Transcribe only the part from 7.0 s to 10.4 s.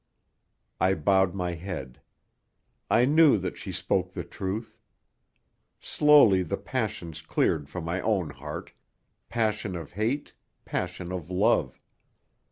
cleared from my own heart passion of hate,